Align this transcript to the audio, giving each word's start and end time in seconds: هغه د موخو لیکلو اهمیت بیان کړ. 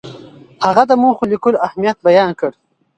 هغه 0.65 0.83
د 0.89 0.91
موخو 1.01 1.23
لیکلو 1.31 1.63
اهمیت 1.67 1.97
بیان 2.07 2.29
کړ. 2.39 2.51